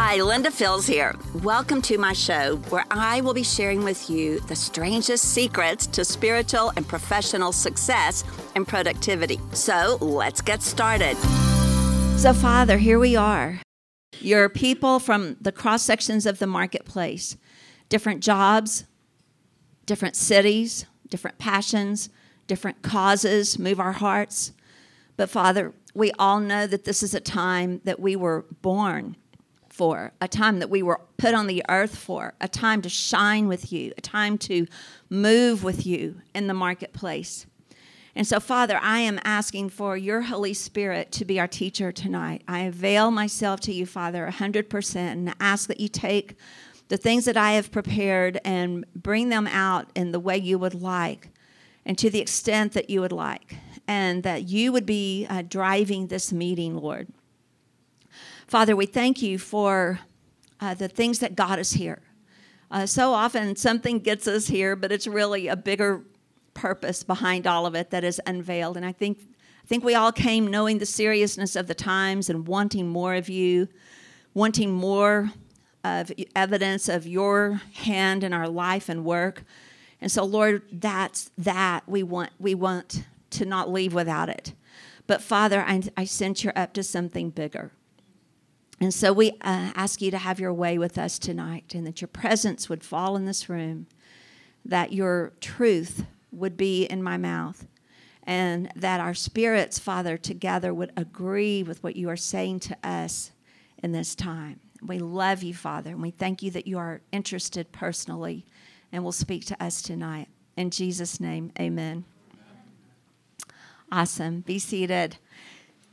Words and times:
Hi, 0.00 0.22
Linda 0.22 0.52
Fields 0.52 0.86
here. 0.86 1.16
Welcome 1.42 1.82
to 1.82 1.98
my 1.98 2.12
show 2.12 2.58
where 2.68 2.84
I 2.88 3.20
will 3.20 3.34
be 3.34 3.42
sharing 3.42 3.82
with 3.82 4.08
you 4.08 4.38
the 4.38 4.54
strangest 4.54 5.24
secrets 5.24 5.88
to 5.88 6.04
spiritual 6.04 6.72
and 6.76 6.86
professional 6.86 7.50
success 7.50 8.22
and 8.54 8.66
productivity. 8.66 9.40
So 9.54 9.98
let's 10.00 10.40
get 10.40 10.62
started. 10.62 11.16
So, 12.16 12.32
Father, 12.32 12.78
here 12.78 13.00
we 13.00 13.16
are. 13.16 13.60
Your 14.20 14.48
people 14.48 15.00
from 15.00 15.36
the 15.40 15.50
cross 15.50 15.82
sections 15.82 16.26
of 16.26 16.38
the 16.38 16.46
marketplace, 16.46 17.36
different 17.88 18.22
jobs, 18.22 18.84
different 19.84 20.14
cities, 20.14 20.86
different 21.08 21.38
passions, 21.38 22.08
different 22.46 22.82
causes 22.82 23.58
move 23.58 23.80
our 23.80 23.92
hearts. 23.92 24.52
But, 25.16 25.28
Father, 25.28 25.74
we 25.92 26.12
all 26.20 26.38
know 26.38 26.68
that 26.68 26.84
this 26.84 27.02
is 27.02 27.14
a 27.14 27.20
time 27.20 27.80
that 27.82 27.98
we 27.98 28.14
were 28.14 28.46
born 28.62 29.16
for, 29.78 30.12
a 30.20 30.26
time 30.26 30.58
that 30.58 30.68
we 30.68 30.82
were 30.82 31.00
put 31.18 31.34
on 31.34 31.46
the 31.46 31.64
earth 31.68 31.96
for, 31.96 32.34
a 32.40 32.48
time 32.48 32.82
to 32.82 32.88
shine 32.88 33.46
with 33.46 33.72
you, 33.72 33.92
a 33.96 34.00
time 34.00 34.36
to 34.36 34.66
move 35.08 35.62
with 35.62 35.86
you 35.86 36.20
in 36.34 36.48
the 36.48 36.54
marketplace. 36.54 37.46
And 38.16 38.26
so, 38.26 38.40
Father, 38.40 38.76
I 38.82 38.98
am 38.98 39.20
asking 39.22 39.68
for 39.68 39.96
your 39.96 40.22
Holy 40.22 40.52
Spirit 40.52 41.12
to 41.12 41.24
be 41.24 41.38
our 41.38 41.46
teacher 41.46 41.92
tonight. 41.92 42.42
I 42.48 42.62
avail 42.62 43.12
myself 43.12 43.60
to 43.60 43.72
you, 43.72 43.86
Father, 43.86 44.28
100%, 44.28 44.96
and 44.96 45.32
ask 45.38 45.68
that 45.68 45.78
you 45.78 45.86
take 45.86 46.34
the 46.88 46.96
things 46.96 47.24
that 47.26 47.36
I 47.36 47.52
have 47.52 47.70
prepared 47.70 48.40
and 48.44 48.84
bring 48.96 49.28
them 49.28 49.46
out 49.46 49.86
in 49.94 50.10
the 50.10 50.18
way 50.18 50.36
you 50.36 50.58
would 50.58 50.74
like 50.74 51.28
and 51.86 51.96
to 51.98 52.10
the 52.10 52.18
extent 52.18 52.72
that 52.72 52.90
you 52.90 53.00
would 53.00 53.12
like, 53.12 53.54
and 53.86 54.24
that 54.24 54.48
you 54.48 54.72
would 54.72 54.84
be 54.84 55.24
uh, 55.30 55.42
driving 55.48 56.08
this 56.08 56.32
meeting, 56.32 56.76
Lord. 56.76 57.08
Father, 58.48 58.74
we 58.74 58.86
thank 58.86 59.20
you 59.20 59.38
for 59.38 60.00
uh, 60.58 60.72
the 60.72 60.88
things 60.88 61.18
that 61.18 61.36
got 61.36 61.58
us 61.58 61.72
here. 61.72 62.00
Uh, 62.70 62.86
so 62.86 63.12
often 63.12 63.54
something 63.56 63.98
gets 63.98 64.26
us 64.26 64.46
here, 64.46 64.74
but 64.74 64.90
it's 64.90 65.06
really 65.06 65.48
a 65.48 65.56
bigger 65.56 66.02
purpose 66.54 67.02
behind 67.02 67.46
all 67.46 67.66
of 67.66 67.74
it 67.74 67.90
that 67.90 68.04
is 68.04 68.22
unveiled. 68.24 68.78
And 68.78 68.86
I 68.86 68.92
think, 68.92 69.18
I 69.62 69.66
think 69.66 69.84
we 69.84 69.94
all 69.94 70.12
came 70.12 70.46
knowing 70.46 70.78
the 70.78 70.86
seriousness 70.86 71.56
of 71.56 71.66
the 71.66 71.74
times 71.74 72.30
and 72.30 72.48
wanting 72.48 72.88
more 72.88 73.14
of 73.14 73.28
you, 73.28 73.68
wanting 74.32 74.72
more 74.72 75.30
of 75.84 76.10
evidence 76.34 76.88
of 76.88 77.06
your 77.06 77.60
hand 77.74 78.24
in 78.24 78.32
our 78.32 78.48
life 78.48 78.88
and 78.88 79.04
work. 79.04 79.44
And 80.00 80.10
so, 80.10 80.24
Lord, 80.24 80.62
that's 80.72 81.30
that 81.36 81.86
we 81.86 82.02
want. 82.02 82.30
We 82.38 82.54
want 82.54 83.04
to 83.28 83.44
not 83.44 83.70
leave 83.70 83.92
without 83.92 84.30
it. 84.30 84.54
But 85.06 85.20
Father, 85.20 85.60
I, 85.60 85.82
I 85.98 86.04
sense 86.04 86.44
you're 86.44 86.54
up 86.56 86.72
to 86.72 86.82
something 86.82 87.28
bigger. 87.28 87.72
And 88.80 88.94
so 88.94 89.12
we 89.12 89.32
uh, 89.40 89.72
ask 89.74 90.00
you 90.00 90.10
to 90.10 90.18
have 90.18 90.38
your 90.38 90.52
way 90.52 90.78
with 90.78 90.98
us 90.98 91.18
tonight 91.18 91.74
and 91.74 91.86
that 91.86 92.00
your 92.00 92.08
presence 92.08 92.68
would 92.68 92.84
fall 92.84 93.16
in 93.16 93.24
this 93.24 93.48
room, 93.48 93.86
that 94.64 94.92
your 94.92 95.32
truth 95.40 96.04
would 96.30 96.56
be 96.56 96.84
in 96.84 97.02
my 97.02 97.16
mouth, 97.16 97.66
and 98.22 98.70
that 98.76 99.00
our 99.00 99.14
spirits, 99.14 99.78
Father, 99.78 100.16
together 100.16 100.72
would 100.72 100.92
agree 100.96 101.62
with 101.62 101.82
what 101.82 101.96
you 101.96 102.08
are 102.08 102.16
saying 102.16 102.60
to 102.60 102.76
us 102.84 103.32
in 103.82 103.92
this 103.92 104.14
time. 104.14 104.60
We 104.80 104.98
love 104.98 105.42
you, 105.42 105.54
Father, 105.54 105.90
and 105.90 106.02
we 106.02 106.10
thank 106.10 106.42
you 106.42 106.50
that 106.52 106.66
you 106.66 106.78
are 106.78 107.00
interested 107.10 107.72
personally 107.72 108.46
and 108.92 109.02
will 109.02 109.12
speak 109.12 109.44
to 109.46 109.62
us 109.62 109.82
tonight. 109.82 110.28
In 110.56 110.70
Jesus' 110.70 111.18
name, 111.18 111.50
amen. 111.58 112.04
amen. 112.32 112.44
Awesome. 113.90 114.40
Be 114.40 114.58
seated. 114.58 115.16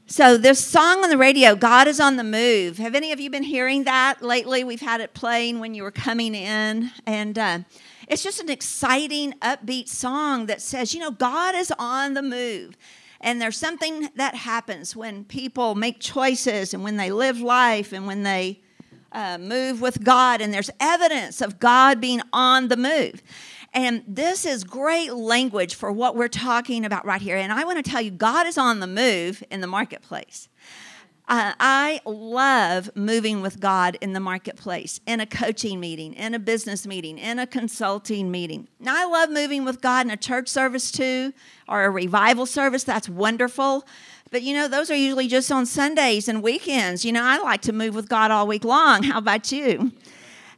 So, 0.08 0.38
this 0.38 0.64
song 0.64 1.04
on 1.04 1.10
the 1.10 1.18
radio, 1.18 1.56
God 1.56 1.88
is 1.88 2.00
on 2.00 2.16
the 2.16 2.24
move. 2.24 2.78
Have 2.78 2.94
any 2.94 3.12
of 3.12 3.20
you 3.20 3.32
been 3.32 3.42
hearing 3.42 3.86
that 3.86 4.22
lately? 4.22 4.64
We've 4.64 4.80
had 4.80 5.02
it 5.02 5.16
playing 5.16 5.60
when 5.60 5.74
you 5.74 5.82
were 5.82 5.90
coming 5.90 6.36
in. 6.36 6.92
And 7.08 7.40
uh, 7.40 7.60
it's 8.08 8.22
just 8.22 8.40
an 8.40 8.52
exciting, 8.52 9.34
upbeat 9.42 9.88
song 9.88 10.46
that 10.46 10.62
says, 10.62 10.94
you 10.94 11.00
know, 11.00 11.10
God 11.10 11.56
is 11.56 11.74
on 11.80 12.14
the 12.14 12.22
move. 12.22 12.78
And 13.20 13.42
there's 13.42 13.58
something 13.58 14.10
that 14.16 14.36
happens 14.36 14.96
when 14.96 15.24
people 15.24 15.74
make 15.74 16.00
choices 16.00 16.76
and 16.76 16.84
when 16.84 16.98
they 16.98 17.10
live 17.12 17.42
life 17.42 17.92
and 17.92 18.06
when 18.06 18.22
they 18.22 18.62
uh, 19.12 19.40
move 19.40 19.82
with 19.82 20.04
God, 20.04 20.42
and 20.42 20.54
there's 20.54 20.70
evidence 20.80 21.42
of 21.42 21.58
God 21.58 22.02
being 22.02 22.22
on 22.34 22.68
the 22.68 22.78
move. 22.78 23.24
And 23.76 24.04
this 24.08 24.46
is 24.46 24.64
great 24.64 25.14
language 25.14 25.76
for 25.76 25.92
what 25.92 26.16
we're 26.16 26.30
talking 26.30 26.86
about 26.86 27.06
right 27.06 27.22
here. 27.22 27.36
And 27.36 27.52
I 27.52 27.66
want 27.66 27.84
to 27.84 27.92
tell 27.92 28.02
you, 28.02 28.10
God 28.10 28.48
is 28.48 28.58
on 28.58 28.80
the 28.80 28.88
move 28.88 29.44
in 29.52 29.60
the 29.60 29.68
marketplace. 29.68 30.48
Uh, 31.28 31.54
I 31.60 32.00
love 32.06 32.90
moving 32.96 33.42
with 33.42 33.60
God 33.60 33.98
in 34.00 34.14
the 34.14 34.20
marketplace, 34.20 35.02
in 35.06 35.20
a 35.20 35.26
coaching 35.26 35.80
meeting, 35.80 36.14
in 36.14 36.34
a 36.36 36.40
business 36.40 36.88
meeting, 36.88 37.18
in 37.18 37.38
a 37.38 37.48
consulting 37.48 38.32
meeting. 38.32 38.70
Now, 38.80 38.94
I 38.96 39.06
love 39.06 39.30
moving 39.30 39.66
with 39.66 39.82
God 39.82 40.06
in 40.06 40.12
a 40.12 40.18
church 40.18 40.48
service 40.48 40.92
too, 40.92 41.34
or 41.68 41.84
a 41.84 41.90
revival 41.90 42.46
service. 42.46 42.84
That's 42.84 43.10
wonderful. 43.10 43.86
But 44.32 44.44
you 44.44 44.54
know, 44.54 44.68
those 44.68 44.90
are 44.92 44.96
usually 44.96 45.28
just 45.28 45.52
on 45.52 45.66
Sundays 45.66 46.28
and 46.28 46.42
weekends. 46.44 47.04
You 47.04 47.12
know, 47.12 47.24
I 47.24 47.40
like 47.40 47.62
to 47.64 47.74
move 47.74 47.96
with 47.96 48.08
God 48.08 48.32
all 48.32 48.48
week 48.48 48.64
long. 48.64 49.04
How 49.12 49.18
about 49.18 49.52
you? 49.52 49.92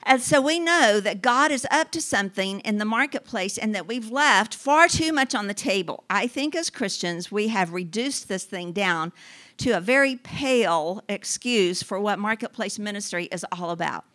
And 0.10 0.22
so 0.22 0.40
we 0.40 0.58
know 0.58 1.02
that 1.02 1.22
God 1.22 1.52
is 1.52 1.68
up 1.70 1.92
to 1.92 2.02
something 2.02 2.62
in 2.62 2.78
the 2.78 2.86
marketplace 2.86 3.58
and 3.58 3.76
that 3.76 3.90
we've 3.90 4.10
left 4.10 4.56
far 4.56 4.88
too 4.88 5.12
much 5.12 5.36
on 5.36 5.48
the 5.48 5.54
table. 5.54 6.06
I 6.10 6.28
think 6.28 6.56
as 6.56 6.70
Christians, 6.70 7.30
we 7.30 7.50
have 7.50 7.74
reduced 7.74 8.30
this 8.30 8.46
thing 8.46 8.72
down 8.72 9.12
to 9.58 9.72
a 9.72 9.82
very 9.82 10.16
pale 10.16 11.04
excuse 11.10 11.84
for 11.84 12.00
what 12.00 12.20
marketplace 12.20 12.80
ministry 12.80 13.26
is 13.34 13.46
all 13.52 13.70
about. 13.70 14.06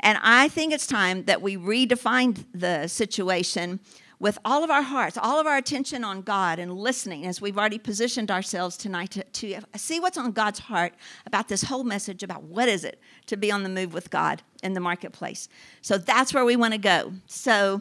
And 0.00 0.18
I 0.22 0.48
think 0.48 0.72
it's 0.72 0.86
time 0.86 1.24
that 1.24 1.42
we 1.42 1.54
redefine 1.54 2.46
the 2.54 2.88
situation 2.88 3.80
with 4.20 4.38
all 4.44 4.62
of 4.62 4.70
our 4.70 4.82
hearts, 4.82 5.16
all 5.16 5.40
of 5.40 5.46
our 5.46 5.56
attention 5.56 6.04
on 6.04 6.20
God 6.20 6.58
and 6.58 6.72
listening 6.72 7.26
as 7.26 7.40
we've 7.40 7.56
already 7.56 7.78
positioned 7.78 8.30
ourselves 8.30 8.76
tonight 8.76 9.10
to, 9.12 9.24
to 9.24 9.60
see 9.76 9.98
what's 9.98 10.18
on 10.18 10.32
God's 10.32 10.58
heart 10.58 10.92
about 11.26 11.48
this 11.48 11.62
whole 11.62 11.84
message 11.84 12.22
about 12.22 12.42
what 12.42 12.68
is 12.68 12.84
it 12.84 13.00
to 13.26 13.38
be 13.38 13.50
on 13.50 13.62
the 13.62 13.70
move 13.70 13.94
with 13.94 14.10
God 14.10 14.42
in 14.62 14.74
the 14.74 14.80
marketplace. 14.80 15.48
So 15.80 15.96
that's 15.96 16.34
where 16.34 16.44
we 16.44 16.54
want 16.54 16.74
to 16.74 16.78
go. 16.78 17.14
So 17.26 17.80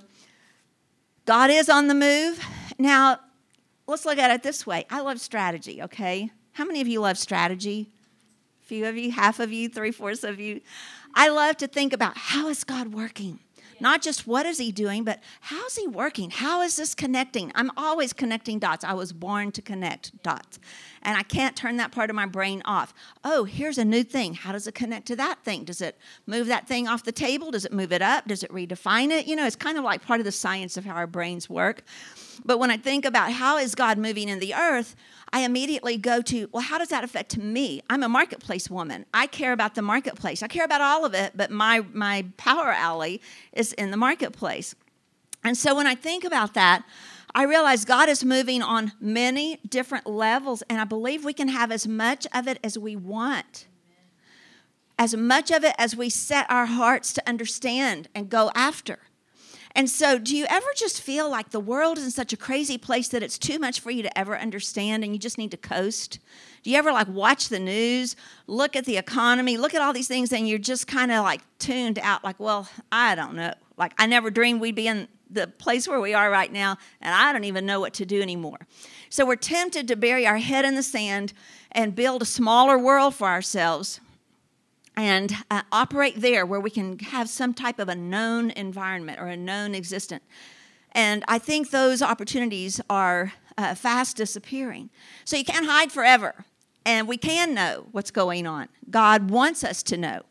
God 1.25 1.51
is 1.51 1.69
on 1.69 1.87
the 1.87 1.93
move. 1.93 2.43
Now, 2.77 3.19
let's 3.85 4.05
look 4.05 4.17
at 4.17 4.31
it 4.31 4.41
this 4.41 4.65
way. 4.65 4.85
I 4.89 5.01
love 5.01 5.19
strategy, 5.19 5.83
okay? 5.83 6.31
How 6.53 6.63
many 6.63 6.79
of 6.79 6.87
you 6.87 7.01
love 7.01 7.17
strategy? 7.17 7.91
A 8.63 8.65
few 8.65 8.85
of 8.85 8.95
you, 8.95 9.11
half 9.11 9.41
of 9.41 9.51
you, 9.51 9.67
three 9.67 9.91
fourths 9.91 10.23
of 10.23 10.39
you. 10.39 10.61
I 11.13 11.27
love 11.27 11.57
to 11.57 11.67
think 11.67 11.91
about 11.91 12.17
how 12.17 12.47
is 12.47 12.63
God 12.63 12.93
working? 12.93 13.39
Not 13.79 14.01
just 14.01 14.27
what 14.27 14.45
is 14.45 14.57
he 14.57 14.71
doing, 14.71 15.03
but 15.03 15.19
how's 15.41 15.75
he 15.75 15.87
working? 15.87 16.29
How 16.29 16.61
is 16.61 16.75
this 16.75 16.93
connecting? 16.95 17.51
I'm 17.55 17.71
always 17.77 18.13
connecting 18.13 18.59
dots. 18.59 18.83
I 18.83 18.93
was 18.93 19.13
born 19.13 19.51
to 19.53 19.61
connect 19.61 20.21
dots. 20.23 20.59
And 21.01 21.17
I 21.17 21.23
can't 21.23 21.55
turn 21.55 21.77
that 21.77 21.91
part 21.91 22.09
of 22.09 22.15
my 22.15 22.25
brain 22.25 22.61
off. 22.65 22.93
Oh, 23.23 23.43
here's 23.45 23.77
a 23.77 23.85
new 23.85 24.03
thing. 24.03 24.33
How 24.33 24.51
does 24.51 24.67
it 24.67 24.75
connect 24.75 25.07
to 25.07 25.15
that 25.17 25.43
thing? 25.43 25.63
Does 25.63 25.81
it 25.81 25.97
move 26.27 26.47
that 26.47 26.67
thing 26.67 26.87
off 26.87 27.03
the 27.03 27.11
table? 27.11 27.51
Does 27.51 27.65
it 27.65 27.73
move 27.73 27.91
it 27.91 28.01
up? 28.01 28.27
Does 28.27 28.43
it 28.43 28.51
redefine 28.51 29.09
it? 29.09 29.27
You 29.27 29.35
know, 29.35 29.45
it's 29.45 29.55
kind 29.55 29.77
of 29.77 29.83
like 29.83 30.01
part 30.01 30.19
of 30.19 30.25
the 30.25 30.31
science 30.31 30.77
of 30.77 30.85
how 30.85 30.95
our 30.95 31.07
brains 31.07 31.49
work. 31.49 31.83
But 32.45 32.57
when 32.57 32.71
I 32.71 32.77
think 32.77 33.05
about 33.05 33.31
how 33.31 33.57
is 33.57 33.75
God 33.75 33.97
moving 33.97 34.29
in 34.29 34.39
the 34.39 34.53
earth, 34.53 34.95
I 35.31 35.41
immediately 35.41 35.97
go 35.97 36.21
to, 36.21 36.49
well, 36.51 36.63
how 36.63 36.77
does 36.77 36.89
that 36.89 37.03
affect 37.03 37.37
me? 37.37 37.81
I'm 37.89 38.03
a 38.03 38.09
marketplace 38.09 38.69
woman. 38.69 39.05
I 39.13 39.27
care 39.27 39.53
about 39.53 39.75
the 39.75 39.81
marketplace. 39.81 40.41
I 40.41 40.47
care 40.47 40.65
about 40.65 40.81
all 40.81 41.05
of 41.05 41.13
it, 41.13 41.33
but 41.35 41.51
my, 41.51 41.85
my 41.93 42.25
power 42.37 42.71
alley 42.71 43.21
is 43.53 43.73
in 43.73 43.91
the 43.91 43.97
marketplace. 43.97 44.75
And 45.43 45.57
so 45.57 45.75
when 45.75 45.87
I 45.87 45.95
think 45.95 46.23
about 46.23 46.53
that, 46.55 46.83
I 47.33 47.43
realize 47.43 47.85
God 47.85 48.09
is 48.09 48.23
moving 48.25 48.61
on 48.61 48.93
many 48.99 49.59
different 49.67 50.07
levels, 50.07 50.63
and 50.69 50.79
I 50.81 50.83
believe 50.83 51.23
we 51.23 51.33
can 51.33 51.49
have 51.49 51.71
as 51.71 51.87
much 51.87 52.25
of 52.33 52.47
it 52.47 52.59
as 52.63 52.77
we 52.77 52.95
want. 52.95 53.67
As 54.97 55.15
much 55.15 55.51
of 55.51 55.63
it 55.63 55.75
as 55.77 55.95
we 55.95 56.09
set 56.09 56.49
our 56.49 56.65
hearts 56.65 57.13
to 57.13 57.29
understand 57.29 58.09
and 58.13 58.29
go 58.29 58.51
after. 58.55 58.99
And 59.75 59.89
so, 59.89 60.17
do 60.17 60.35
you 60.35 60.45
ever 60.49 60.65
just 60.75 61.01
feel 61.01 61.29
like 61.29 61.51
the 61.51 61.59
world 61.59 61.99
is 61.99 62.03
in 62.03 62.11
such 62.11 62.33
a 62.33 62.37
crazy 62.37 62.77
place 62.77 63.07
that 63.09 63.21
it's 63.21 63.37
too 63.37 63.59
much 63.59 63.79
for 63.79 63.91
you 63.91 64.01
to 64.01 64.17
ever 64.17 64.37
understand 64.37 65.03
and 65.03 65.13
you 65.13 65.19
just 65.19 65.37
need 65.37 65.51
to 65.51 65.57
coast? 65.57 66.19
Do 66.63 66.71
you 66.71 66.77
ever 66.77 66.91
like 66.91 67.07
watch 67.07 67.49
the 67.49 67.59
news, 67.59 68.15
look 68.47 68.75
at 68.75 68.85
the 68.85 68.97
economy, 68.97 69.57
look 69.57 69.75
at 69.75 69.81
all 69.81 69.93
these 69.93 70.07
things, 70.07 70.33
and 70.33 70.49
you're 70.49 70.57
just 70.57 70.87
kind 70.87 71.11
of 71.11 71.23
like 71.23 71.41
tuned 71.59 71.99
out, 71.99 72.23
like, 72.23 72.39
well, 72.39 72.67
I 72.91 73.13
don't 73.13 73.35
know. 73.35 73.53
Like, 73.77 73.93
I 73.99 74.07
never 74.07 74.31
dreamed 74.31 74.59
we'd 74.59 74.75
be 74.75 74.87
in 74.87 75.07
the 75.29 75.47
place 75.47 75.87
where 75.87 75.99
we 75.99 76.13
are 76.13 76.29
right 76.31 76.51
now, 76.51 76.77
and 77.01 77.13
I 77.13 77.31
don't 77.31 77.43
even 77.43 77.65
know 77.65 77.79
what 77.79 77.93
to 77.95 78.05
do 78.05 78.21
anymore. 78.21 78.59
So, 79.09 79.25
we're 79.25 79.35
tempted 79.35 79.87
to 79.87 79.95
bury 79.95 80.25
our 80.25 80.37
head 80.37 80.65
in 80.65 80.75
the 80.75 80.83
sand 80.83 81.33
and 81.71 81.95
build 81.95 82.21
a 82.21 82.25
smaller 82.25 82.77
world 82.77 83.15
for 83.15 83.27
ourselves 83.27 83.99
and 84.97 85.33
uh, 85.49 85.61
operate 85.71 86.19
there 86.19 86.45
where 86.45 86.59
we 86.59 86.69
can 86.69 86.99
have 86.99 87.29
some 87.29 87.53
type 87.53 87.79
of 87.79 87.87
a 87.89 87.95
known 87.95 88.51
environment 88.51 89.19
or 89.19 89.27
a 89.27 89.37
known 89.37 89.73
existence. 89.75 90.23
And 90.91 91.23
I 91.27 91.37
think 91.39 91.69
those 91.69 92.01
opportunities 92.01 92.81
are 92.89 93.33
uh, 93.57 93.75
fast 93.75 94.17
disappearing. 94.17 94.89
So 95.23 95.37
you 95.37 95.45
can't 95.45 95.67
hide 95.67 95.91
forever. 95.91 96.45
and 96.85 97.07
we 97.07 97.17
can 97.17 97.53
know 97.53 97.87
what's 97.91 98.11
going 98.11 98.47
on. 98.47 98.67
God 98.89 99.29
wants 99.29 99.63
us 99.63 99.83
to 99.83 99.97
know. 99.97 100.21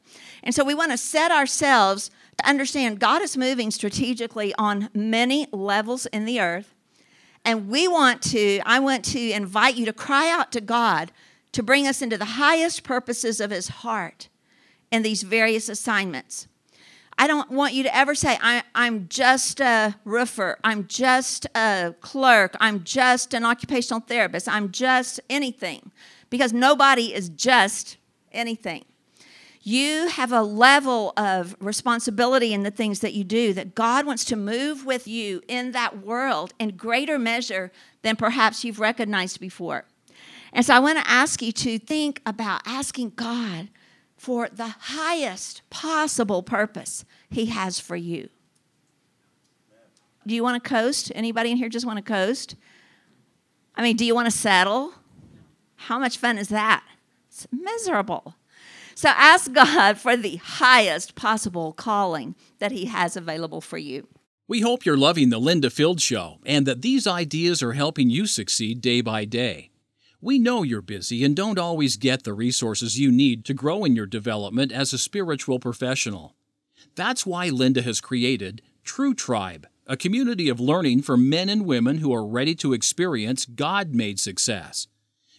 And 0.43 0.55
so 0.55 0.65
we 0.65 0.75
want 0.75 0.91
to 0.91 0.99
set 0.99 1.31
ourselves 1.31 2.11
to 2.39 2.49
understand 2.49 3.01
God 3.01 3.23
is 3.23 3.37
moving 3.37 3.71
strategically 3.71 4.55
on 4.57 4.89
many 4.95 5.47
levels 5.53 6.07
in 6.07 6.25
the 6.25 6.41
earth. 6.41 6.75
And 7.45 7.69
we 7.69 7.89
want 7.89 8.23
to, 8.23 8.61
I 8.65 8.79
want 8.79 9.05
to 9.07 9.31
invite 9.31 9.77
you 9.77 9.87
to 9.87 9.93
cry 9.93 10.31
out 10.31 10.53
to 10.53 10.61
God 10.61 11.13
to 11.53 11.63
bring 11.63 11.87
us 11.87 12.03
into 12.03 12.19
the 12.19 12.25
highest 12.25 12.83
purposes 12.83 13.41
of 13.41 13.51
His 13.51 13.69
heart 13.69 14.29
in 14.91 15.03
these 15.03 15.23
various 15.23 15.69
assignments. 15.69 16.49
I 17.21 17.27
don't 17.27 17.51
want 17.51 17.75
you 17.75 17.83
to 17.83 17.97
ever 17.97 18.15
say, 18.15 18.39
I, 18.41 18.63
am 18.77 19.09
just 19.09 19.59
a 19.61 19.97
roofer, 20.05 20.57
I'm 20.63 20.87
just 20.87 21.47
a 21.57 21.95
clerk, 22.01 22.55
I'm 22.61 22.85
just 22.85 23.35
an 23.35 23.45
occupational 23.45 24.01
therapist, 24.01 24.47
I'm 24.47 24.71
just 24.71 25.19
anything, 25.29 25.91
because 26.31 26.53
nobody 26.53 27.13
is 27.13 27.29
just 27.31 27.97
anything. 28.31 28.85
You 29.63 30.09
have 30.09 30.33
a 30.33 30.43
level 30.43 31.13
of 31.17 31.57
responsibility 31.61 32.53
in 32.53 32.63
the 32.63 32.71
things 32.71 33.01
that 33.01 33.13
you 33.13 33.25
do 33.25 33.53
that 33.55 33.75
God 33.75 34.07
wants 34.07 34.25
to 34.27 34.37
move 34.37 34.87
with 34.87 35.07
you 35.09 35.43
in 35.49 35.73
that 35.73 36.05
world 36.05 36.55
in 36.59 36.77
greater 36.77 37.19
measure 37.19 37.73
than 38.03 38.17
perhaps 38.17 38.65
you've 38.65 38.81
recognized 38.81 39.41
before. 39.41 39.85
And 40.53 40.65
so 40.65 40.75
I 40.75 40.79
want 40.79 40.99
to 40.99 41.11
ask 41.11 41.43
you 41.43 41.53
to 41.53 41.79
think 41.79 42.23
about 42.25 42.63
asking 42.65 43.13
God 43.17 43.69
for 44.17 44.49
the 44.49 44.69
highest 44.79 45.63
possible 45.71 46.43
purpose 46.43 47.05
He 47.31 47.47
has 47.47 47.79
for 47.79 47.97
you. 47.97 48.29
Do 50.27 50.35
you 50.35 50.43
want 50.43 50.63
to 50.63 50.69
coast? 50.69 51.13
Anybody 51.15 51.51
in 51.51 51.57
here 51.57 51.69
just 51.69 51.87
want 51.87 51.97
to 51.99 52.03
coast? 52.03 52.55
I 53.75 53.83
mean, 53.83 53.97
do 53.97 54.05
you 54.05 54.15
want 54.15 54.27
to 54.27 54.37
settle? 54.37 54.93
How 55.77 55.99
much 55.99 56.19
fun 56.19 56.39
is 56.39 56.49
that? 56.49 56.85
It's 57.29 57.47
miserable. 57.53 58.35
So 58.99 59.11
ask 59.11 59.53
God 59.53 59.97
for 59.97 60.17
the 60.17 60.41
highest 60.43 61.15
possible 61.15 61.73
calling 61.73 62.35
that 62.59 62.73
He 62.73 62.87
has 62.87 63.17
available 63.17 63.61
for 63.61 63.79
you. 63.79 64.09
We 64.49 64.63
hope 64.63 64.85
you're 64.85 64.97
loving 64.97 65.31
the 65.31 65.39
Linda 65.39 65.71
Field 65.71 66.01
Show 66.01 66.39
and 66.45 66.67
that 66.67 66.83
these 66.83 67.07
ideas 67.07 67.63
are 67.63 67.75
helping 67.75 68.11
you 68.11 68.27
succeed 68.27 68.81
day 68.81 69.01
by 69.01 69.25
day. 69.25 69.71
We 70.21 70.41
know 70.41 70.65
you're 70.65 70.83
busy 70.83 71.23
and 71.23 71.37
don't 71.37 71.61
always 71.61 71.97
get 71.97 72.25
the 72.25 72.33
resources 72.33 72.99
you 72.99 73.13
need 73.13 73.45
to 73.45 73.55
grow 73.55 73.85
in 73.85 73.95
your 73.95 74.05
development 74.05 74.73
as 74.73 74.93
a 74.93 74.99
spiritual 74.99 75.61
professional. 75.61 76.35
That's 76.97 77.25
why 77.25 77.51
Linda 77.51 77.83
has 77.83 78.01
created 78.01 78.63
True 78.83 79.15
Tribe, 79.15 79.69
a 79.87 79.97
community 79.97 80.49
of 80.49 80.59
learning 80.59 81.03
for 81.03 81.17
men 81.17 81.49
and 81.49 81.65
women 81.65 81.99
who 81.99 82.13
are 82.13 82.27
ready 82.27 82.57
to 82.57 82.73
experience 82.73 83.45
God 83.45 83.95
made 83.95 84.19
success. 84.19 84.89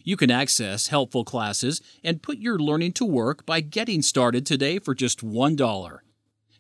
You 0.09 0.17
can 0.17 0.31
access 0.31 0.87
helpful 0.87 1.23
classes 1.23 1.83
and 2.03 2.23
put 2.23 2.39
your 2.39 2.57
learning 2.57 2.93
to 2.93 3.05
work 3.05 3.45
by 3.45 3.61
getting 3.61 4.01
started 4.01 4.43
today 4.43 4.79
for 4.79 4.95
just 4.95 5.23
$1. 5.23 5.99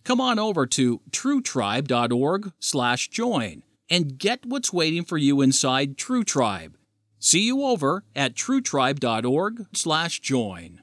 Come 0.03 0.21
on 0.21 0.37
over 0.37 0.67
to 0.67 1.01
truetribe.org/join 1.09 3.63
and 3.89 4.19
get 4.19 4.45
what's 4.45 4.71
waiting 4.71 5.03
for 5.03 5.17
you 5.17 5.41
inside 5.41 5.97
True 5.97 6.23
Tribe 6.23 6.77
See 7.17 7.41
you 7.41 7.63
over 7.63 8.03
at 8.15 8.35
truetribe.org/join. 8.35 10.81